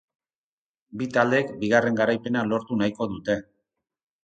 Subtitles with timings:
[1.01, 3.39] Bi taldeek bigarren garaipena lortu nahiko dute.